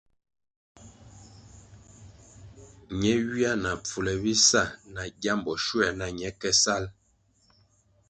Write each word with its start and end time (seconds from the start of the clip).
Ne 2.99 3.11
ywia 3.23 3.53
na 3.63 3.71
pfule 3.81 4.13
bisa 4.23 4.61
na 4.93 5.03
gyambo 5.21 5.51
shuē 5.63 5.89
na 5.99 6.05
ñe 6.17 6.29
ke 6.39 6.49
salʼ. 6.63 6.89